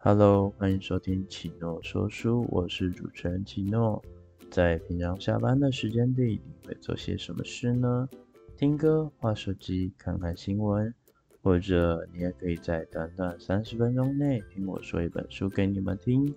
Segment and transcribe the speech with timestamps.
[0.00, 4.00] Hello，欢迎收听奇诺说书，我是主持人奇诺。
[4.48, 8.08] 在平常下班的时间里，你会做些什么事呢？
[8.56, 10.94] 听歌、划手机、看看新闻，
[11.42, 16.32] 或者你也可以在短短三十分钟内听我说一本书给你们听。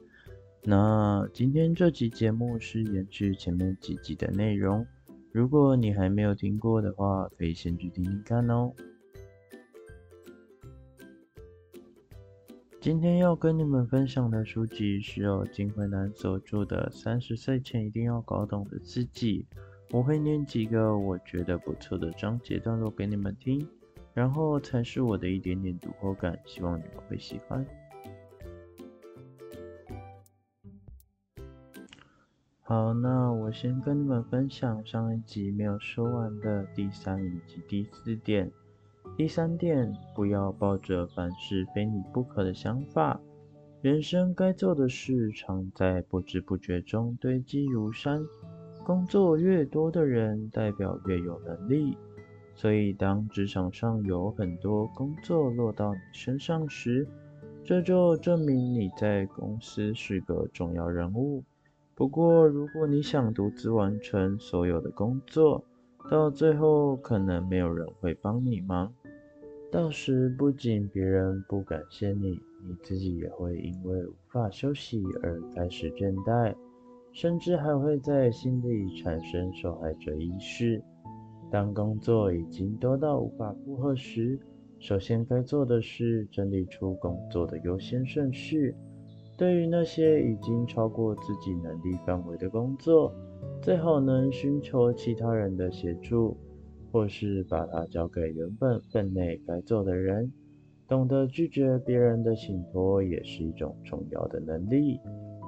[0.64, 4.84] 那今天这集节目是延续前面几集的内容，
[5.32, 8.74] 如果你还没有听过的话，可以先去听听看哦。
[12.82, 19.46] 今天要跟你们分享的书籍是由金惠南所著的《三十岁前一定要搞懂的自己》。
[19.92, 23.68] 我会念几个我觉得不错的章节段落给你们听，
[24.16, 27.64] 然后才是我的一点点读后感，希望你们会喜欢。
[32.62, 38.52] 好，那我先跟你们分享上一集没有说完的第三以及第四点。
[39.18, 43.20] 第三点，不要抱着凡事非你不可的想法。
[43.82, 48.24] 人生该做的事，常在不知不觉中堆积如山。
[48.84, 51.96] 工作越多的人，代表越有能力。
[52.56, 57.08] 所以，当职场上有很多工作落到你身上时，
[57.64, 61.44] 这就证明你在公司是个重要人物。
[61.94, 65.64] 不过，如果你想独自完成所有的工作，
[66.10, 68.92] 到最后可能没有人会帮你忙。
[69.72, 72.32] 到时不仅别人不感谢你，
[72.68, 76.54] 你自己也会因为无法休息而开始倦怠，
[77.14, 80.84] 甚至还会在心里产生受害者意识。
[81.50, 84.38] 当工作已经多到无法负荷时，
[84.78, 88.76] 首先该做的是整理出工作的优先顺序。
[89.38, 93.14] 对于那些已经超过自己能力范围的工作，
[93.62, 96.36] 最好能寻求其他人的协助。
[96.92, 100.32] 或是把它交给原本分内该做的人，
[100.88, 105.00] 懂得拒绝别人的请托也是一种重要的能力。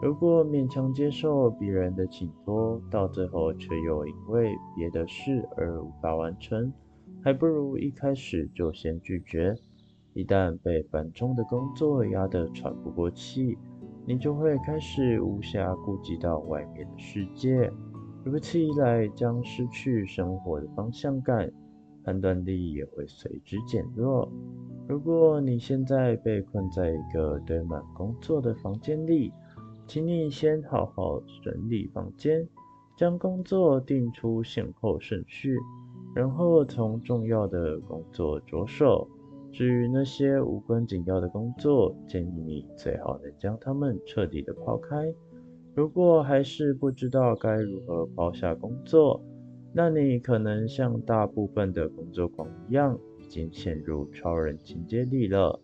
[0.02, 6.72] 如果勉强接受别人的请托，到最后却又因为别的事而无法完成，
[7.22, 9.56] 还不如一开始就先拒绝。
[10.14, 13.58] 一旦被繁重的工作压得喘不过气，
[14.06, 17.72] 你就会开始无暇顾及到外面的世界。
[18.24, 21.52] 如此一来，将失去生活的方向感，
[22.04, 24.32] 判断力也会随之减弱。
[24.88, 29.32] 如果你现在被困在一个堆满工作的房间里，
[29.88, 32.48] 请你先好好整理房间，
[32.98, 35.58] 将工作定出先后顺序，
[36.16, 39.08] 然后从重要的工作着手。
[39.52, 45.14] 至于那些无关紧要的工作，建议你最好能将它们彻底的抛开。
[45.76, 49.20] 如果还是不知道该如何抛下工作，
[49.74, 55.60] 那你可能像大部分的工作狂一样，已经陷入超人情节里了。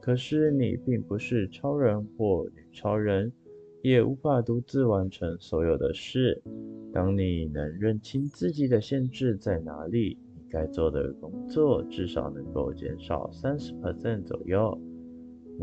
[0.00, 3.32] 可是你并不是超人或女超人，
[3.82, 6.42] 也无法独自完成所有的事。
[6.92, 14.76] 当你能认清自己的限制在哪里，你该做的工作至少能够减少三十 percent 左右。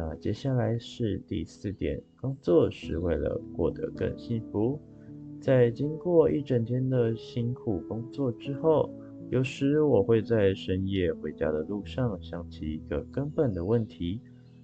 [0.02, 4.80] 那接下来是第四点，工作是为了过得更幸福。
[5.42, 8.90] 在经过一整天的辛苦工作之后，
[9.30, 14.22] 有时我会在深夜回家的路上想起一个根本的问题：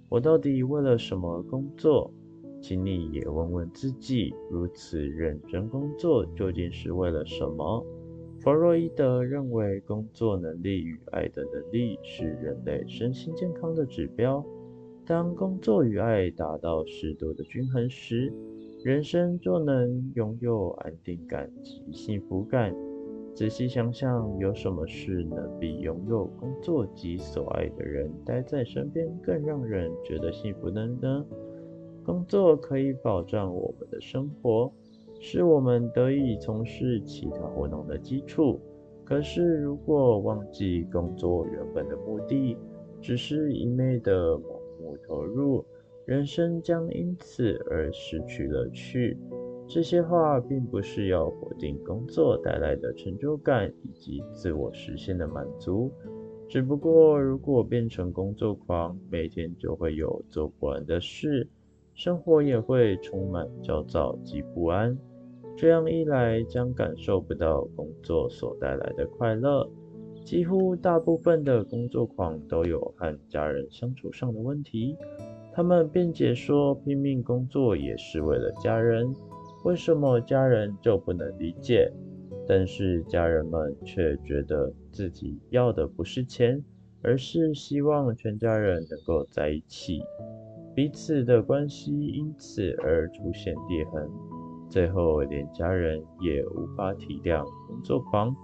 [0.07, 2.09] 我到底为了什么工作？
[2.61, 7.85] 请你也问问自己，如此认真工作究竟是为了什么？
[8.39, 14.41] 弗洛伊德认为，工作能力与爱的能力是人类身心健康的指标。
[15.05, 18.33] 当工作与爱达到适度的均衡时，
[18.83, 22.75] 人生就能拥有安定感及幸福感。
[23.35, 31.23] 仔细想想，有什么事能比拥有工作及所爱的人待在身边更让人觉得幸福的呢？
[32.03, 34.71] 工作可以保障我们的生活，
[35.19, 38.59] 是我们得以从事其他活动的基础。
[39.03, 42.57] 可是，如果忘记工作原本的目的，
[42.99, 44.41] 只是一昧的……
[45.07, 45.63] 投入，
[46.05, 49.17] 人生将因此而失去乐趣。
[49.67, 55.91] 这些话并不是要否定工作带来的成就感以及自我实现的满足，
[56.47, 61.47] 只不过如果变成工作狂，每天就会有做不完的事，
[61.95, 64.95] 生活也会充满焦躁及不安。
[65.57, 69.67] 这样一来，将感受不到工作所带来的快乐。
[70.25, 74.97] 几乎大部分的工作狂都有和家人相处上的问题。
[75.53, 79.15] 他们辩解说，拼命工作也是为了家人，
[79.63, 81.89] 为什么家人就不能理解？
[82.47, 86.61] 但是家人们却觉得自己要的不是钱，
[87.03, 90.01] 而是希望全家人能够在一起。
[90.73, 94.09] 彼此的关系因此而出现裂痕，
[94.69, 98.35] 最后连家人也无法体谅工作狂，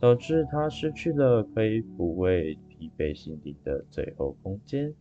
[0.00, 4.94] 导致他失去了可以抚慰疲惫心灵的最后空间。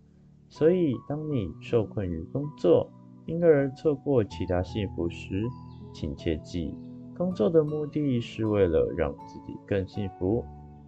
[0.50, 2.90] 所以，当你受困于工作，
[3.26, 5.44] 因而错过其他幸福时，
[5.94, 6.74] 请切记，
[7.18, 10.44] 工作的目的是为了让自己更幸福。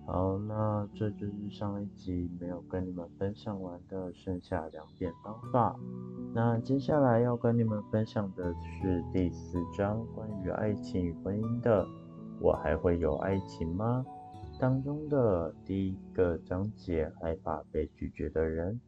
[0.05, 5.77] 好，那这就是上一集没有跟你们分享完的剩下两点方法。
[6.33, 11.85] 那接下来要跟你们分享的是第四章关于爱情与婚姻的。
[12.39, 14.05] 我还会有爱情吗？
[14.59, 18.79] 当中的第一个章节，害怕被拒绝的人。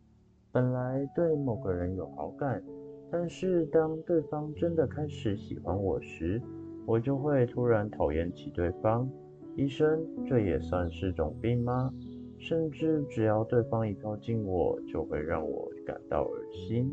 [0.52, 2.62] 本来对某个人有好感，
[3.10, 6.42] 但是当对方真的开始喜欢我时，
[6.86, 9.10] 我就会突然讨厌起对方。
[9.56, 11.94] 医生，这也算是种病吗？
[12.38, 16.92] 甚至只要对方一靠近我，就会让我感到恶心。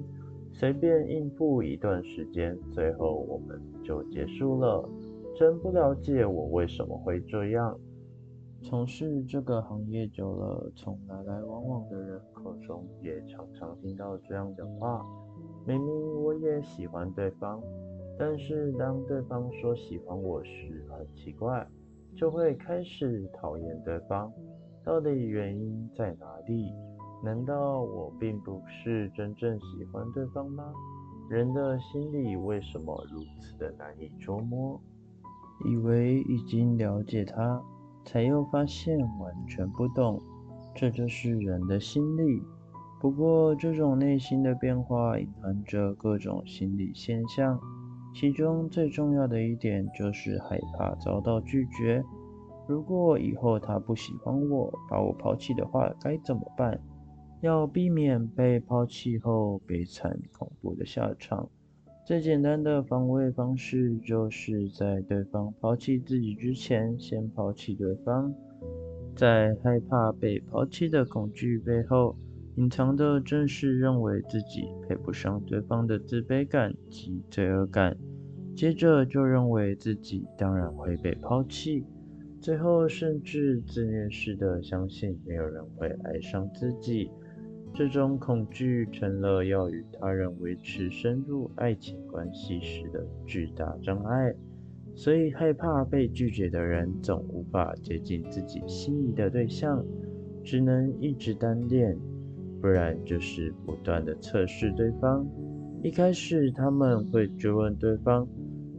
[0.53, 4.89] 随便应付一段时间，最后我们就结束了。
[5.39, 7.79] 真不了解我为什么会这样。
[8.61, 15.07] 从事这个行业久了，从来来往往的人口中也常常听到这样的话：
[15.65, 17.63] 明明我也喜欢对方，
[18.19, 21.65] 但是当对方说喜欢我时，很奇怪，
[22.17, 24.33] 就会开始讨厌对方。
[24.85, 26.73] 到底原因在哪里？
[27.23, 30.65] 难道我并不是真正喜欢对方吗？
[31.31, 34.81] 人的心理为什么如此的难以捉摸？
[35.65, 37.63] 以为已经了解他。
[38.05, 40.19] 才又发现完全不懂，
[40.75, 42.43] 这就是人的心理。
[42.99, 47.61] 不过，这种内心的变化隐含着各种心理现象，
[48.15, 52.03] 其中最重要的一点就是害怕遭到拒绝。
[52.67, 56.81] 如果以后他不喜欢我，把我抛弃的话，该怎么办？
[57.43, 61.51] 要避免被抛弃后悲惨恐怖的下场。
[62.09, 68.35] 最简单的防卫方式，就是在对方抛弃自己之前，先抛弃对方。
[69.15, 72.17] 在害怕被抛弃的恐惧背后，
[72.57, 77.95] 隐藏的正是认为自己配不上对方的自卑感及罪恶感。
[78.57, 81.85] 接着就认为自己当然会被抛弃，
[82.41, 87.11] 最后甚至自虐式的相信没有人会爱上自己。
[87.75, 94.35] 这种恐惧成了要与他人维持深入爱情关系时的巨大障碍，
[94.97, 99.85] 所以害怕被拒绝的人总无法接近自己心仪的对象，
[100.43, 101.97] 只能一直单恋，
[102.61, 105.25] 不然就是不断的测试对方。
[105.81, 108.27] 一开始他们会追问对方：“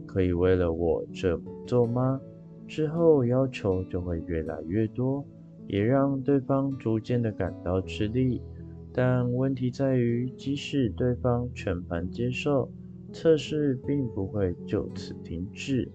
[0.06, 2.20] 可以为了我这么做吗？”
[2.68, 5.24] 之后要求就会越来越多，
[5.66, 8.42] 也让对方逐渐的感到吃力。
[8.92, 12.70] 但问题在于，即使对方全盘接受，
[13.12, 15.90] 测试并不会就此停止。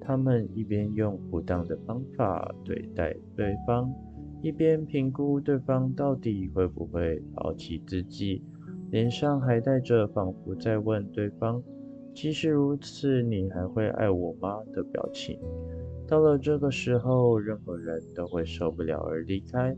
[0.00, 3.92] 他们一边用不当的方法对待对方，
[4.40, 8.42] 一边评估对方到底会不会抛弃自己，
[8.90, 11.62] 脸上还带着仿佛在问对方
[12.14, 15.38] ：“即使如此，你还会爱我吗？”的表情。
[16.06, 19.76] 到了这个时候，任何人都会受不了而离开。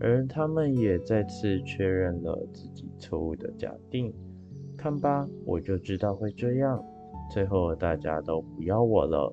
[0.00, 4.12] 而他们也再次确认了自己错误的假定。
[4.76, 6.82] 看吧，我就知道会这样。
[7.30, 9.32] 最后大家都不要我了。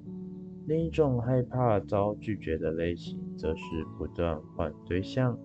[0.68, 3.63] 另一种害怕遭拒绝的类型，则是
[3.98, 5.39] 不断换对象，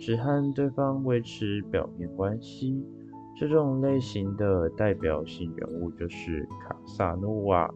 [0.00, 2.84] 只和对方维持表面关系。
[3.36, 7.72] 这种类型的代表性人物就是卡萨诺瓦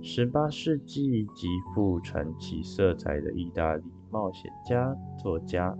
[0.00, 5.74] 十八世纪极富传奇色彩的意大利冒险家、作家。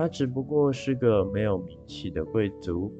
[0.00, 2.90] 他只不过是个没有名气的贵族，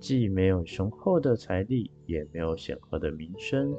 [0.00, 3.72] 既没有雄厚的财力，也没有显赫的名声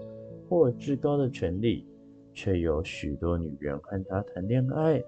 [0.48, 1.86] 或至高的权力，
[2.34, 5.04] 却有许多女人和他谈恋爱，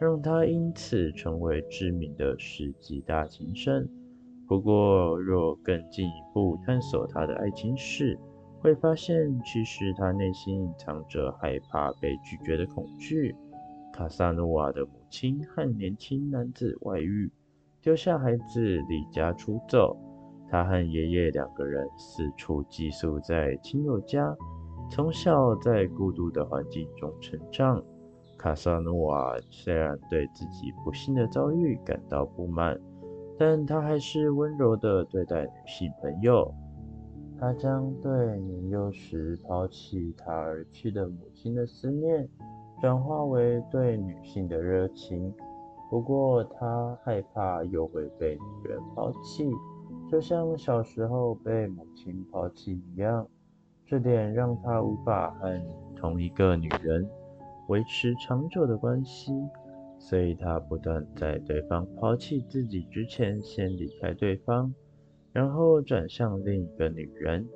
[0.00, 3.88] 让他因此成为知名的世纪大情圣。
[4.46, 8.16] 不过，若更进一步探索他的爱情史，
[8.60, 13.34] 会发现其实他内心隐藏着害怕被拒绝的恐惧。
[13.96, 17.32] 卡萨诺瓦的母亲和年轻男子外遇，
[17.80, 19.96] 丢下孩子离家出走。
[20.50, 24.36] 他和爷爷两个人四处寄宿在亲友家，
[24.90, 27.82] 从小在孤独的环境中成长。
[28.36, 32.78] 卡萨诺瓦虽然对自己不幸的遭遇感到不满，
[33.38, 36.52] 但他还是温柔地对待女性朋友。
[37.40, 42.28] 他将对年幼时抛弃他而去的母亲的思念。
[42.80, 45.32] 转化为对女性的热情，
[45.90, 49.50] 不过他害怕又会被女人抛弃，
[50.10, 53.26] 就像小时候被母亲抛弃一样。
[53.86, 55.60] 这点让他无法和
[55.94, 57.08] 同一个女人
[57.68, 59.32] 维持长久的关系，
[59.98, 64.74] 所以他不断在对方抛弃自己之前先离开对方，
[65.32, 67.48] 然后转向另一个女人。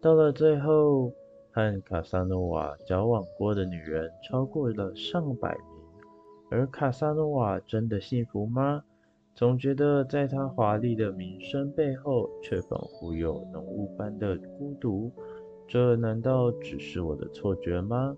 [0.00, 1.12] 到了最后，
[1.56, 5.64] 和卡萨诺瓦交往过的女人超过了上百名。
[6.50, 8.82] 而卡萨诺瓦真的幸福吗？
[9.34, 15.10] 总觉得在他华丽的名声背后，却仿佛有浓雾般的孤独。
[15.66, 18.14] 这难道只是我的错觉吗？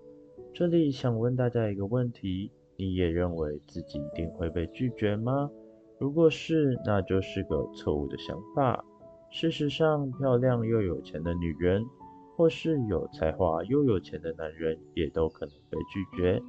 [0.53, 5.49] 这里想问大家一个问题：你也认为自己一定会被拒绝吗？
[5.97, 8.83] 如果是，那就是个错误的想法。
[9.31, 11.85] 事实上，漂亮又有钱的女人，
[12.39, 16.41] 或是有才华又有钱的男人，也都可能被拒绝。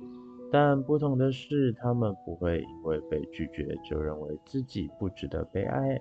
[0.52, 6.00] 但不同的是，他们不会因为被拒绝就认为自己不值得被爱，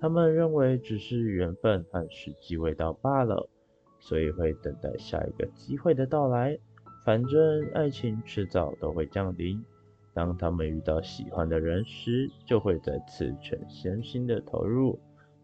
[0.00, 3.50] 他们认为只是缘分和时机未到罢了。
[4.00, 6.58] 所以会等待下一个机会的到来。
[7.04, 9.62] 反正爱情迟早都会降临。
[10.14, 14.98] 当他们遇到喜欢的人时，就会再次全身心的投入。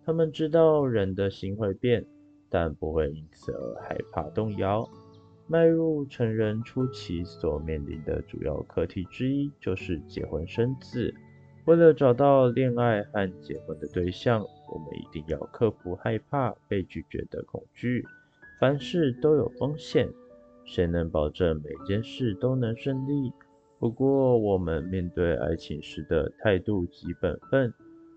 [0.06, 2.06] 他们知道人的心会变，
[2.54, 4.88] 但不会因此而害怕动摇。
[5.48, 11.12] 迈入成人初期所面临的主要课题之一，就是结婚生子。
[11.64, 14.40] 为了找到恋爱和结婚的对象，
[14.72, 18.04] 我们一定要克服害怕被拒绝的恐惧。
[18.60, 20.08] 凡事都有风险，
[20.64, 23.32] 谁能保证每件事都能顺利？
[23.80, 27.74] 不过，我们面对爱情时的态度及本分，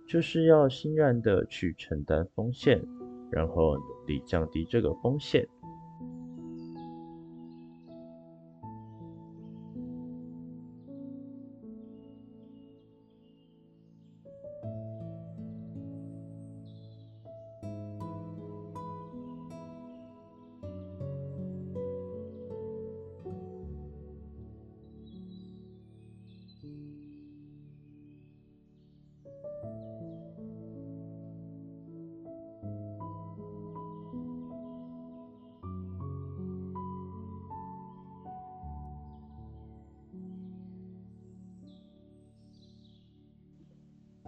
[0.08, 2.82] 就是要欣然的去承担风险，
[3.29, 5.48] 然后努力降低这个风险。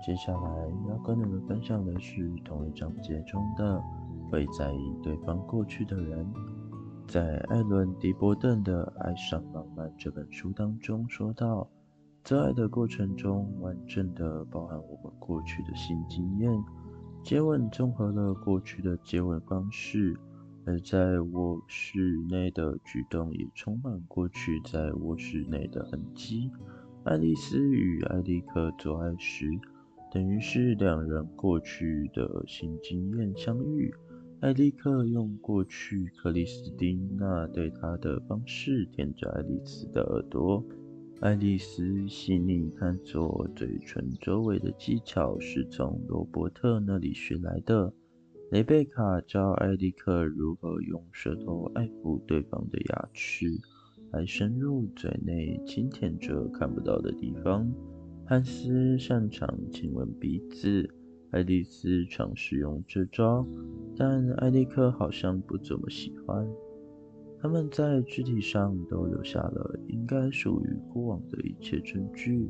[0.02, 3.82] 接下来要跟你们分享的是同一章节中的
[4.32, 6.26] “会在意对方过去的人”。
[7.06, 11.68] 在艾伦·迪伯顿的《爱上浪漫》这本书当中说到，
[12.24, 16.52] 在爱的过程中，完整的包含我们过去的性经验。
[17.22, 20.18] 接吻综合了过去的接吻方式，
[20.66, 26.50] 而在卧室内的举动也充满过去在卧室内的痕迹。
[27.04, 29.60] 爱丽丝与艾利克做爱时。
[30.12, 33.94] 等于是两人过去的新经验相遇。
[34.42, 40.64] 艾利克用过去克里斯汀娜对他的方式舔着爱丽丝的耳朵。
[41.20, 47.94] 爱丽丝细腻探索嘴唇周围的技巧是从罗伯特那里学来的。
[48.52, 53.46] 雷贝卡教艾利克如何用舌头爱抚对方的牙齿，
[54.12, 57.70] 来深入嘴内轻舔着看不到的地方。
[58.30, 60.88] 汉斯擅长亲吻鼻子，
[61.32, 63.44] 爱丽丝尝试用这招，
[63.98, 66.48] 但艾利克好像不怎么喜欢。
[67.42, 72.48] 他们在肢体上都留下了应该属于过往的一切证据。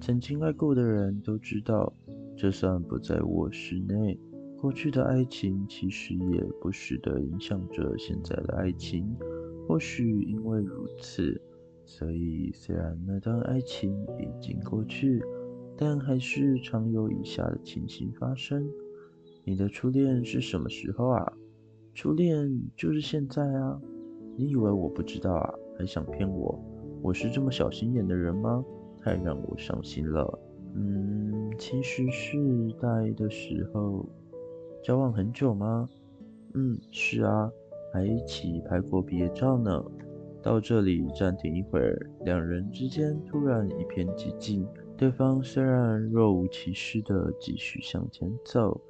[0.00, 1.92] 曾经爱过的人都知道，
[2.36, 4.16] 就算不在卧室内，
[4.56, 9.12] 过去的爱情其实也不时地影响着现在的爱情。
[9.66, 11.42] 或许因为如此。
[11.94, 15.22] 所以，虽然那段爱情已经过去，
[15.76, 18.66] 但还是常有以下的情形发生：
[19.44, 21.32] 你的初恋是什么时候啊？
[21.92, 23.78] 初恋就是现在啊！
[24.38, 25.54] 你以为我不知道啊？
[25.78, 26.58] 还想骗我？
[27.02, 28.64] 我是这么小心眼的人吗？
[29.02, 30.38] 太让我伤心了。
[30.74, 32.38] 嗯，其实是
[32.80, 34.08] 大一的时候，
[34.82, 35.86] 交往很久吗？
[36.54, 37.52] 嗯，是啊，
[37.92, 39.84] 还一起拍过毕业照呢。
[40.42, 44.66] 到这里暂停一会儿，两人之间突然一片寂静。
[44.96, 48.80] 对方虽然若无其事地继续向前走，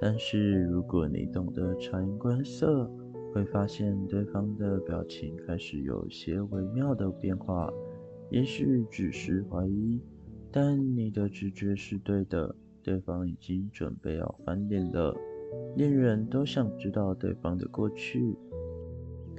[0.00, 2.90] 但是如果你懂得察言观色，
[3.34, 7.70] 会发现对方的表情开始有些微妙的变化。
[8.30, 10.00] 也许只是怀疑，
[10.50, 15.14] 但你的直觉是对的，对方已经准备要翻脸了。
[15.76, 18.36] 恋人都想知道对方的过去。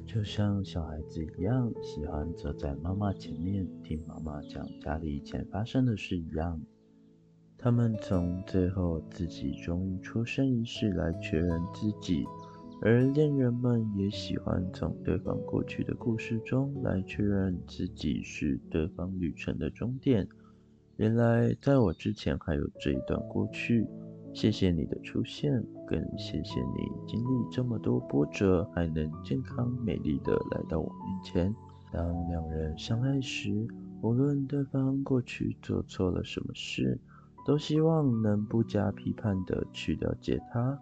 [0.08, 6.62] 就像小孩子一样，喜欢坐在妈妈前面听妈妈讲家里以前发生的事一样。
[7.58, 12.24] 他们从最后自己终于出生一事来确认自己，
[12.82, 20.26] 而恋人们也喜欢从对方过去的故事中来确认自己是对方旅程的终点。
[20.96, 23.86] 原来在我之前还有这一段过去。
[24.38, 25.52] 谢谢你的出现，
[25.88, 31.56] 更谢谢你经历这么多波折，还能健康美丽的来到我面前。
[31.92, 33.68] 当两人相爱时，
[34.04, 37.00] 无论对方过去做错了什么事。
[37.48, 40.78] 都希望能不加批判的去了解他，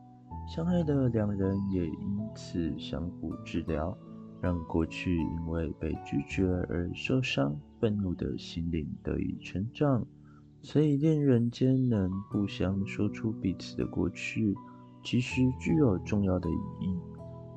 [0.54, 3.98] 相爱的两人也因此相互治疗，
[4.42, 10.06] 让过去因为被拒绝而受伤、愤怒的心灵得以成长。
[10.66, 14.56] 所以恋人间能互相说出彼此的过去，
[15.04, 16.98] 其实具有重要的意义。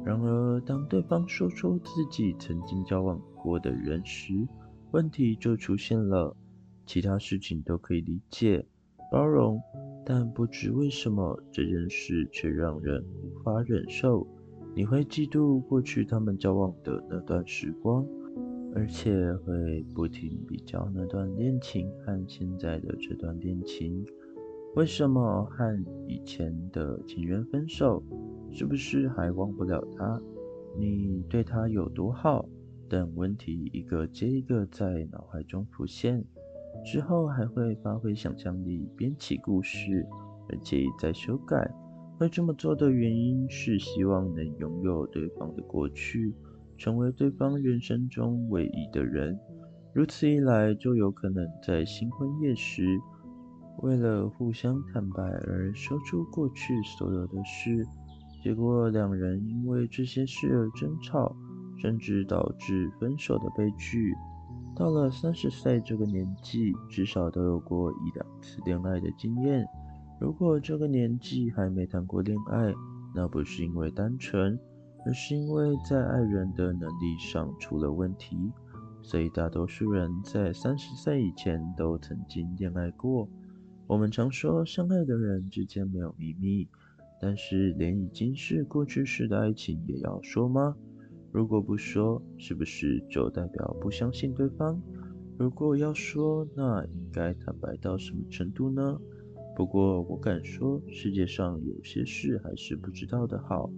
[0.04, 4.46] 然而，当对方说出自己曾经交往过的人时，
[4.90, 6.36] 问题就出现了。
[6.84, 8.66] 其他事情都可以理解。
[9.10, 9.58] 包容，
[10.04, 14.26] 但不知为什么这件事却让人无法忍受。
[14.74, 18.06] 你会嫉妒过去他们交往的那段时光，
[18.78, 24.06] 而且会不停比较那段恋情和现在的这段恋情。
[24.76, 28.00] 为什么和以前的情人分手？
[28.52, 30.22] 是不是还忘不了他？
[30.78, 32.48] 你对他有多好？
[32.88, 36.24] 等问题一个接一个在脑海中浮现。
[36.86, 40.06] 之后还会发挥想象力，编起故事，
[40.48, 41.68] 而且在修改。
[42.16, 46.32] 会这么做的原因是希望能拥有对方的过去，
[46.78, 49.38] 成为对方人生中唯一的人。
[49.92, 52.98] 如此一来，就有可能在新婚夜时，
[53.82, 57.84] 为了互相坦白而说出过去所有的事。
[58.40, 61.34] 结果两人因为这些事而争吵，
[61.82, 64.14] 甚至导致分手的悲剧。
[64.76, 69.66] 到了三十岁这个年纪，至少都有过一两次恋爱的经验。
[70.20, 72.72] 如果这个年纪还没谈过恋爱，
[73.12, 74.56] 那不是因为单纯，
[75.08, 78.36] 而是因为在爱人的能力上出了问题。
[79.00, 83.26] 所以大多数人在三十岁以前都曾经恋爱过。
[83.86, 86.68] 我们常说相爱的人之间没有秘密，
[87.18, 90.76] 但是连已经是过去式的爱情也要说吗？
[91.32, 94.78] 如果不说，是不是就代表不相信对方？
[95.38, 99.00] 如果要说，那应该坦白到什么程度呢？
[99.56, 103.70] 不过我敢说，世界上有些事还是不知道的好。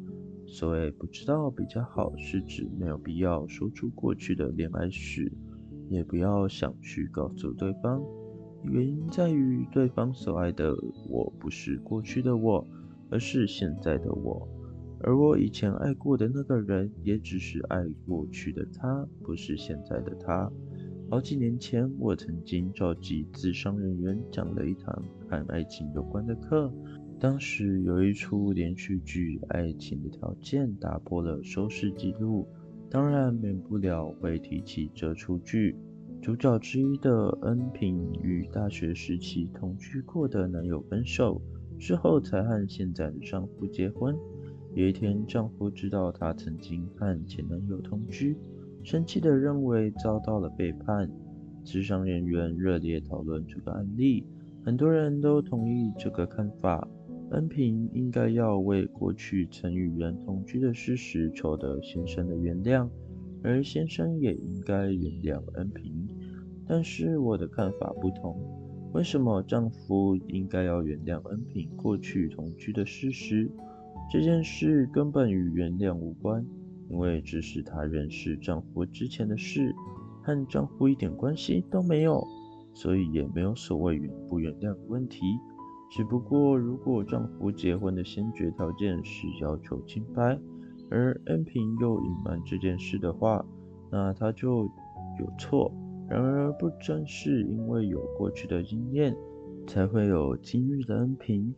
[0.53, 5.31] 所谓不知道比较好，是指没有必要说出过去的恋爱史，
[5.89, 8.03] 也不要想去告诉对方。
[8.65, 10.75] 原因在于，对方所爱的
[11.09, 12.67] 我不是过去的我，
[13.11, 14.47] 而是现在的我。
[15.03, 20.51] 而我以前爱过的那个人，也只是爱过去的他，不是现在的他。
[21.09, 26.73] 好几年前，我曾经召集自商人员讲了一堂和爱情有关的课。
[27.21, 32.49] 当时有一出连续剧《爱情的条件》打破了收视纪录，
[32.89, 35.77] 当然免不了会提起这出剧。
[36.23, 41.43] 主角之一的恩平与大学时期同居过的男友分手
[41.79, 44.17] 之后，才和现在的丈夫结婚。
[44.75, 48.35] 有一天，丈夫知道她曾经和前男友同居，
[48.83, 51.11] 生气地认为遭到了背叛。
[51.65, 54.25] 职场人员热烈讨论这个案例，
[54.65, 56.89] 很多人都同意这个看法。
[57.31, 62.89] 恩平应该要为过去曾与人同居的事实求得先生的原谅，
[63.43, 66.09] 而先生也应该原谅恩平。
[66.67, 68.37] 但是我的看法不同，
[68.93, 73.49] 为什么丈夫应该要原谅恩平过去同居的事实？
[74.11, 76.45] 这件事根本与原谅无关，
[76.89, 79.73] 因为这是她认识丈夫之前的事，
[80.23, 82.25] 和丈夫一点关系都没有，
[82.75, 85.21] 所以也没有所谓原不原谅的问题。
[85.91, 90.39] 只不过，如果丈夫结婚的先决条件是要求清白，
[90.89, 93.45] 而恩平又隐瞒这件事的话，
[93.91, 94.63] 那他就
[95.19, 95.73] 有错。
[96.09, 99.17] 然而，不正是因为有过去的经验，
[99.67, 101.53] 才会有今日的恩平？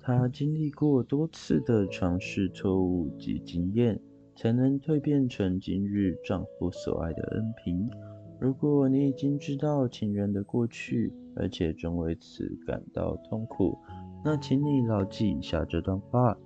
[0.00, 4.00] 她经历过多次的尝试、错误及经验，
[4.36, 7.88] 才能蜕变成今日丈夫所爱的恩平。
[8.40, 13.78] 如果你已经知道情人的过去，而且正为此感到痛苦，
[14.24, 16.36] 那请你牢记以下这段话：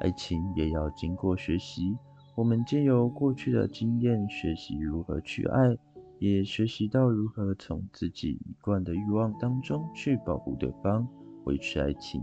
[0.00, 1.96] 爱情也要经过学习。
[2.36, 5.76] 我们借由过去的经验，学习如何去爱，
[6.18, 11.06] 也学习到如何从自己一贯的欲望当中去保护对方，
[11.44, 12.22] 维持爱情。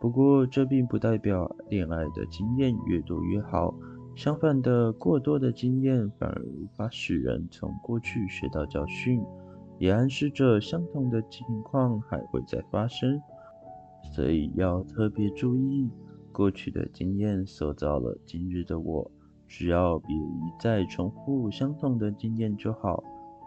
[0.00, 3.74] 不过，这并不代表恋爱的经验越多越好。
[4.14, 9.22] 相反的，过多的经验反而无法使人从过去学到教训，
[9.78, 13.20] 也暗示着相同的情况还会再发生。
[14.14, 15.90] 所以要特别注意，
[16.32, 19.10] 过去的经验塑造了今日的我，
[19.46, 23.02] 只要别一再重复相同的经验就好。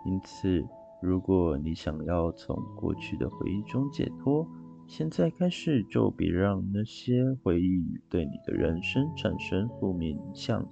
[0.06, 0.64] 因此，
[1.02, 4.48] 如果你想要从过去的回忆中解脱，
[4.88, 10.68] 现在开始就别让那些回忆对你的人生产生负面影响，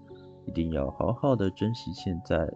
[0.45, 2.51] 一定要好好的珍惜现在。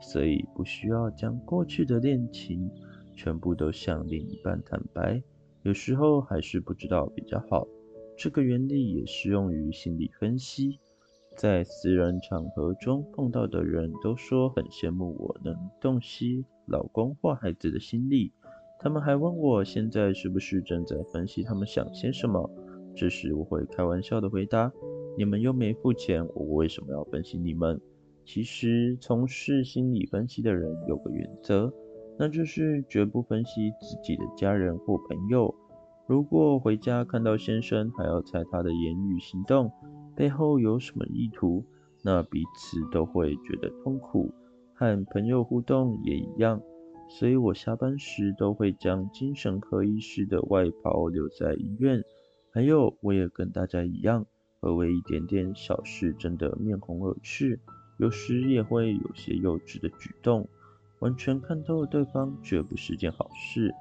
[0.00, 2.70] 所以不需要将过去的恋情
[3.14, 5.22] 全部都向另一半坦白，
[5.62, 7.66] 有时候还是不知道比较好。
[8.16, 10.78] 这个原理也适用于心理分析。
[11.36, 18.32] 在私人场合中碰到的人都说很羡慕我能洞悉老公或孩子的心理，
[18.80, 22.50] 他们还问我现在是不是正在分析他们想些什么。
[22.94, 24.72] 这时我会开玩笑的回答：
[25.18, 27.78] 你们又没付钱，我为什么要分析你们？
[28.26, 31.72] 其实从事心理分析的人有个原则，
[32.18, 35.54] 那就是绝不分析自己的家人或朋友。
[36.08, 39.70] 如果回家看到先生还要猜他的言语行动
[40.16, 41.64] 背后有什么意图，
[42.02, 44.34] 那彼此都会觉得痛苦。
[44.74, 46.60] 和朋友互动也一样，
[47.08, 52.02] 所以我下班时都会将精神科医师的外袍留在医院。
[52.50, 54.26] 还有，我也跟大家一样，
[54.60, 57.58] 会为一点点小事争得面红耳赤，
[57.98, 60.48] 有时也会有些幼稚的举动。
[61.00, 63.74] 完全看透对方绝不是件好事。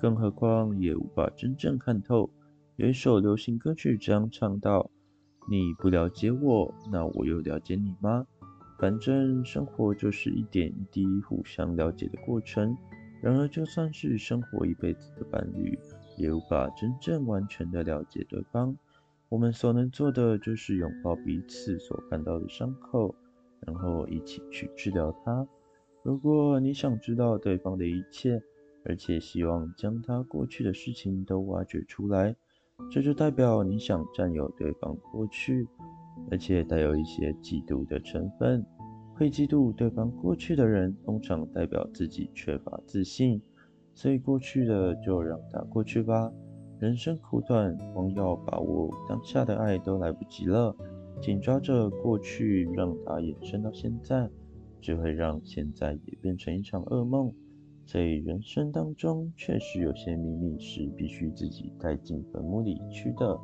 [0.00, 2.30] 更何况也无法真正看透。
[2.76, 4.90] 有一首流行歌曲这样唱道
[5.50, 8.26] ：“你不了解我，那我又了解你吗？
[8.78, 12.74] 反正生活就是一点一滴互相了解的过程。
[13.20, 15.78] 然而，就算是生活一辈子的伴侣，
[16.16, 18.74] 也无法真正完全的了解对方。
[19.28, 23.14] 我们所能做的，就是拥抱彼此所看到的伤口，
[23.66, 25.46] 然后一起去治疗它。
[26.02, 28.40] 如果你想知道对方的一切，
[28.84, 32.34] 而且希望将他过去的事情都挖掘出来，
[32.90, 35.68] 这就代表你想占有对方过去，
[36.30, 38.64] 而且带有一些嫉妒的成分。
[39.14, 43.40] 会嫉妒对方过去的人，通常代表自己缺乏自信。
[43.92, 46.32] 所以过去的就让它过去吧。
[46.78, 50.74] 人生苦短，光要把握当下的爱都来不及了。
[51.20, 54.28] 紧抓着过去，让它延伸到现在，
[54.80, 57.32] 只会让现在也变成一场噩梦。
[57.84, 63.38] 所以人生当中，确实有些秘密是必须自己带进坟墓里去的。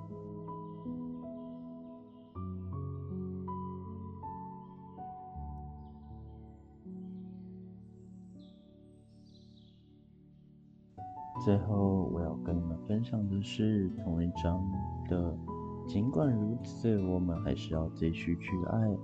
[11.44, 14.64] 最后，我要跟你们分享的是同一章
[15.08, 15.55] 的。
[15.86, 18.96] 尽管如此，我们还是要继续去爱。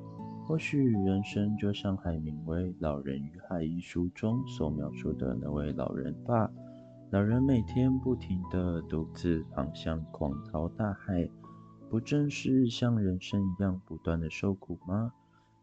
[0.45, 6.51] 或许人生就像海明威《老人与海》一书中所描述的那位老人吧。
[7.11, 11.29] 老人每天不停地独自航向狂涛大海，
[11.89, 15.13] 不正是像人生一样不断的受苦吗？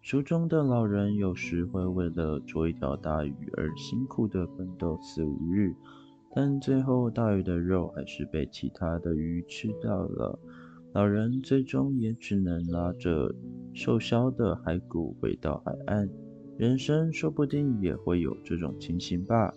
[0.02, 5.76] 书中的老人有时会为了捉一条大鱼而辛苦地奋斗四五日，
[6.34, 10.40] 但最后大鱼的肉还是被其他的鱼吃掉了。
[11.00, 13.34] 老人最终也只能拉着
[13.74, 16.10] 受伤的骸骨回到海岸。
[16.58, 19.50] 人生说不定也会有这种情形吧。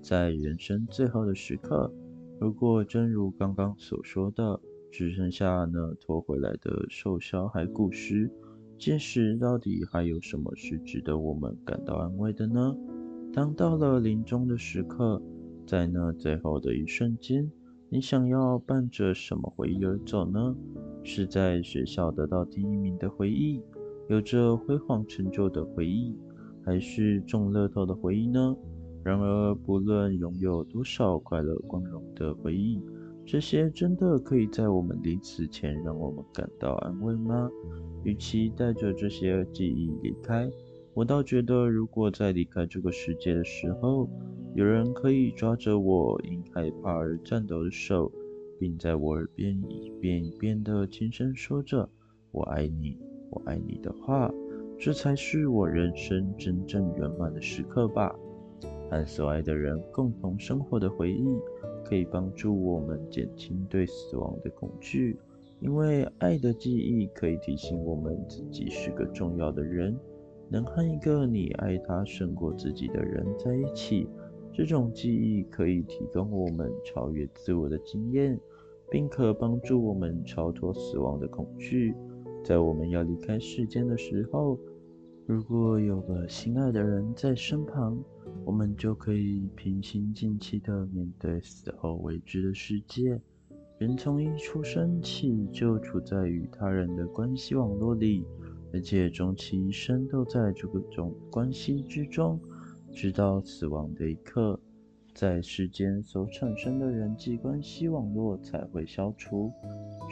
[0.00, 1.92] 在人生最后的时刻，
[2.38, 4.60] 如果真如刚刚所说的，
[4.92, 8.30] 只剩下那拖回来的受伤骸骨时，
[8.78, 12.72] 届时到底还有什么是值得我们感到安慰的呢？
[13.32, 15.20] 当到了临终的时刻，
[15.66, 17.50] 在那最后的一瞬间。
[17.94, 20.52] 你想要伴着什么回忆而走呢？
[21.04, 23.62] 是在学校得到第一名的回忆，
[24.08, 26.18] 有着辉煌成就的回忆，
[26.64, 28.56] 还是中乐透的回忆呢？
[29.04, 32.82] 然而，不论拥有多少快乐光荣的回忆，
[33.24, 37.48] 这些真的可以在我们离死前让我们感到安慰吗？
[38.02, 40.50] 与其带着这些记忆离开，
[40.94, 44.08] 我倒觉得，如果在离开这个世界的时候，
[44.54, 48.12] 有人可以抓着我因害怕而颤抖的手，
[48.60, 51.88] 并在我耳边一遍一遍地轻声说着
[52.30, 52.96] “我爱你，
[53.30, 54.32] 我爱你”的话，
[54.78, 58.14] 这才是我人生真正圆满的时刻吧。
[58.88, 61.24] 和所爱的人共同生活的回忆，
[61.84, 65.18] 可以帮助我们减轻对死亡的恐惧，
[65.58, 69.96] 因为爱的记忆可以提醒我们自己是个重要的人，
[70.48, 74.08] 能和一个你爱他胜过自己的人在一起。
[74.52, 78.38] 这种记忆可以提供我们超越自我的经验，
[78.90, 81.94] 并可帮助我们超脱死亡的恐惧。
[82.44, 84.58] 在我们要离开世间的时候，
[85.26, 87.98] 如果有个心爱的人在身旁，
[88.44, 93.20] 我们就可以平心静气地面对死后未知的世界。
[93.78, 98.24] 人从一出生起就处在与他人的关系网络里，
[98.74, 102.40] 而且终其一生都在这个种关系之中，
[102.92, 104.58] 直到死亡的一刻，
[105.14, 109.52] 在世间所产生的人际关系网络才会消除，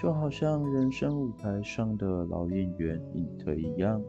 [0.01, 4.01] 就好像人生舞台上的老演员隐退一样。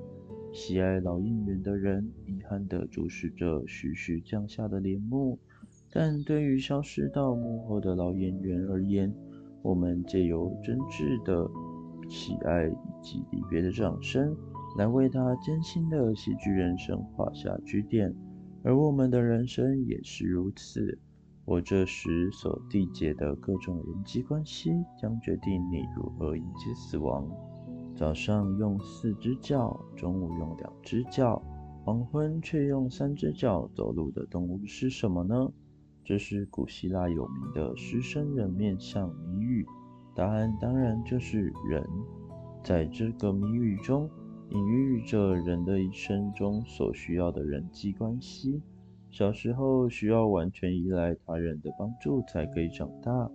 [0.54, 5.40] 喜爱老演员的人，遗憾地注视着徐徐降下的帘幕。
[5.92, 9.12] 但对于消失到幕后的老演员而言，
[9.64, 11.50] 我们借由真挚的
[12.10, 14.36] 喜爱以及离别的掌声，
[14.78, 18.14] 来为他艰辛的喜剧人生画下句点。
[18.64, 20.98] 而我们的人生也是如此。
[21.46, 27.28] 我这时所缔结的各种人际关系，将决定你如何迎接死亡。
[27.96, 31.44] 早上用四只脚，中午用两只脚，
[31.84, 35.52] 黄昏却用三只脚走路的动物是什么呢？
[36.06, 39.66] 这是古希腊有名的狮身人面像谜语，
[40.16, 41.84] 答案当然就是人。
[42.64, 44.10] 在这个谜语中，
[44.50, 48.62] 隐喻着人的一生中所需要的人际关系。
[49.10, 53.30] 小时候需要完全依赖他人的帮助才可以长大，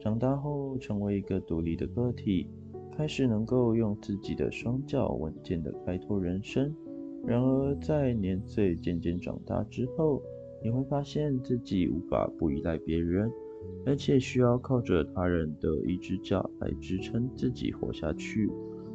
[0.00, 2.48] 长大后成为一个独立的个体，
[2.96, 6.74] 开始能够用自己的双脚稳健地开拓人生。
[7.24, 10.20] 然而，在年岁渐渐长大之后，
[10.62, 13.30] 你会发现自己无法不依赖别人，
[13.84, 18.50] 而且需要靠着他人的一只脚来支撑自己活下去。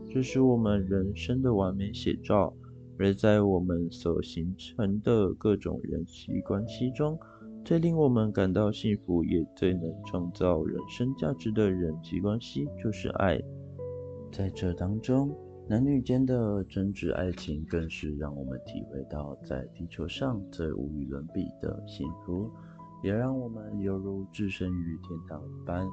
[0.09, 2.53] 这是我们人生的完美写照。
[2.99, 7.15] 而在我们所形成的各种人际关系中，
[7.63, 13.39] 最令我们感到幸福，也最能创造人生价值的人际关系，就是爱。
[14.31, 15.29] 在这当中，
[15.69, 22.49] 男女间的真挚爱情，更是让我们体会到在地球上最无与伦比的幸福，
[23.01, 25.87] 也让我们犹如置身于天堂一般。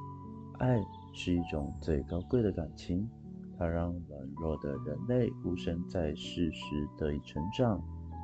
[0.59, 0.81] 爱
[1.13, 3.09] 是一种最高贵的感情，
[3.57, 7.81] 它让软弱的人类孤身在世时得以成长。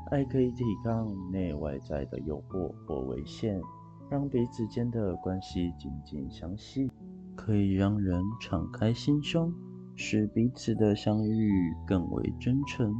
[0.10, 3.62] 爱可以抵抗内外在的诱惑或危险，
[4.10, 6.90] 让彼此间的关系紧紧相系，
[7.36, 9.54] 可以让人敞开心胸。
[9.96, 12.96] 使彼此的相遇更为真诚，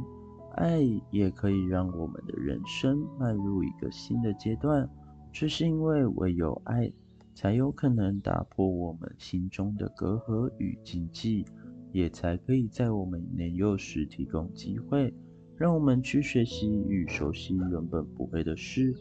[0.54, 0.78] 爱
[1.10, 4.88] 也可以让我们的人生迈入一个新的阶段。
[5.32, 6.92] 这是因为唯有爱，
[7.34, 11.44] 才有可能打破我们心中的隔阂与禁忌，
[11.90, 15.12] 也才可以在我们年幼时提供机会，
[15.56, 18.94] 让我们去学习与熟悉原本不会的事。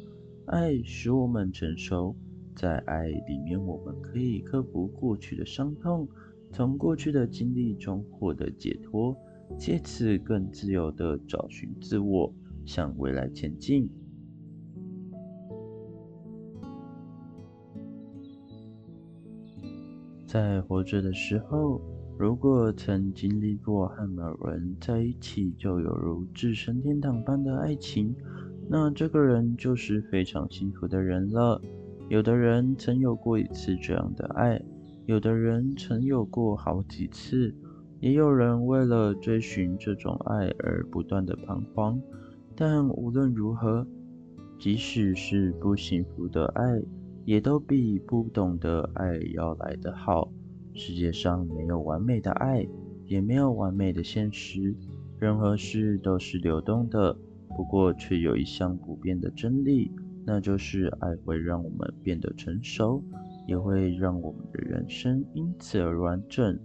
[0.46, 2.16] 爱使我们成熟，
[2.56, 6.08] 在爱里面，我们可以克服过去的伤痛。
[6.54, 9.16] 从过去的经历中获得解脱，
[9.58, 12.34] 借此更自由地找寻自我，
[12.66, 13.90] 向未来前进。
[20.32, 21.82] 在活着的时候，
[22.18, 28.16] 如果曾经历过和某人在一起就犹如置身天堂般的爱情，
[28.70, 31.62] 那这个人就是非常幸福的人了。
[32.08, 34.62] 有的人曾有过一次这样的爱。
[35.06, 37.54] 有的人曾有过好几次，
[38.00, 42.02] 也有人为了追寻这种爱而不断的彷徨。
[42.56, 43.86] 但无论如何，
[44.58, 46.82] 即使是不幸福的爱，
[47.26, 50.32] 也都比不懂的爱要来得好。
[50.74, 52.68] 世界上没有完美的爱，
[53.06, 54.76] 也没有完美的现实。
[55.20, 57.16] 任何事都是流动的，
[57.56, 59.92] 不过却有一项不变的真理，
[60.26, 63.04] 那就是爱会让我们变得成熟。
[63.48, 66.58] 也会让我们的人生因此而完整。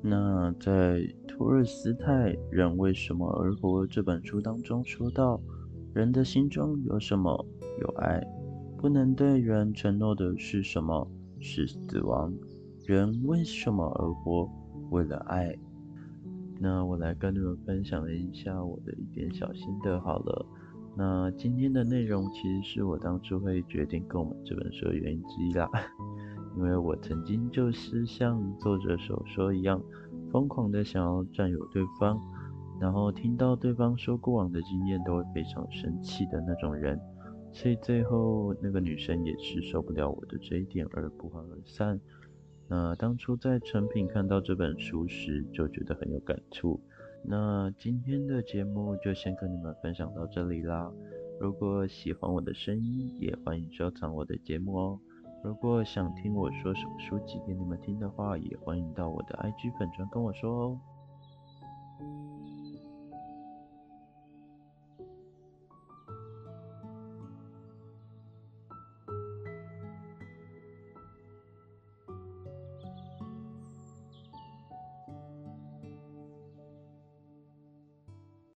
[0.00, 5.38] 那在托尔斯泰《人为什么而活》这本书当中说到，
[5.92, 7.44] 人的心中有什么？
[7.80, 8.24] 有爱。
[8.80, 11.06] 不能对人承诺的是什么？
[11.38, 12.32] 是死亡。
[12.86, 14.48] 人为什么而活？
[14.88, 15.54] 为了爱。
[16.58, 20.46] 那我来跟你们分享一下我的一点小心得好了。
[20.96, 25.68] 那今天的内容其实是我当初会决定购买这本书的原因之一啦，
[26.56, 29.78] 因为我曾经就是像作者所说一样，
[30.32, 32.18] 疯狂的想要占有对方，
[32.80, 36.98] 然后听到对方说过往的经验都会非常生气的那种人，
[37.52, 42.00] 所以最后那个女生也是受不了我的这一点而不欢而散。
[42.68, 46.80] 那当初在成品看到这本书时就觉得很有感触。
[47.22, 50.90] 那今天的节目就先跟你们分享到这里啦。
[51.40, 55.00] 如果喜欢我的声音，也欢迎收藏我的节目哦。
[55.42, 60.80] 如果想听我说什么书籍给你们听的话，也欢迎到我的 IG 粉专跟我说哦。